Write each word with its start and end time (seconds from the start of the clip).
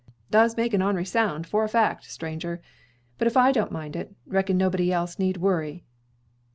Does 0.31 0.57
make 0.57 0.73
an 0.73 0.81
or'nery 0.81 1.05
sound 1.05 1.45
for 1.45 1.63
a 1.63 1.69
fact, 1.69 2.05
stranger; 2.09 2.59
but 3.19 3.27
if 3.27 3.37
I 3.37 3.51
don't 3.51 3.71
mind 3.71 3.95
it, 3.95 4.15
reckon 4.25 4.57
nobody 4.57 4.91
else 4.91 5.19
need 5.19 5.37
worry." 5.37 5.83